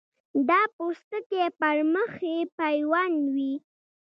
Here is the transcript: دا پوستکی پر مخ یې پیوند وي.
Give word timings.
دا 0.47 0.61
پوستکی 0.75 1.43
پر 1.59 1.77
مخ 1.93 2.11
یې 2.31 2.37
پیوند 2.59 3.19
وي. 3.35 3.53